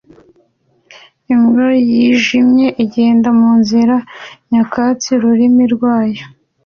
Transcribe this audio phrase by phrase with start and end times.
[1.33, 3.97] Imbwa yijimye igenda munzira
[4.49, 6.23] nyakatsi ururimi rwayo